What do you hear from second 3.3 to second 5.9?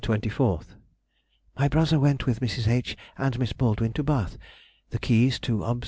Miss Baldwin to Bath, the keys to Obs.